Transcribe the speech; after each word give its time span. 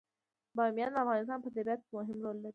بامیان 0.55 0.91
د 0.93 0.97
افغانستان 1.03 1.39
په 1.41 1.49
طبیعت 1.55 1.79
کې 1.85 1.91
مهم 1.97 2.17
رول 2.23 2.37
لري. 2.43 2.49